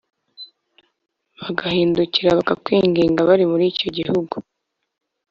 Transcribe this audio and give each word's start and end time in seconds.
bagahindukira 1.39 2.37
bakakwingingira 2.39 3.27
bari 3.29 3.45
muri 3.51 3.65
icyo 3.71 3.87
gihugu 3.97 4.35